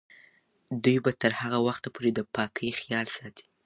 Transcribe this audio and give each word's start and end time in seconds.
دوی 0.83 0.97
به 1.03 1.11
تر 1.21 1.31
هغه 1.41 1.59
وخته 1.67 1.87
پورې 1.95 2.09
د 2.13 2.19
پاکۍ 2.35 2.69
خیال 2.79 3.07
ساتي. 3.17 3.45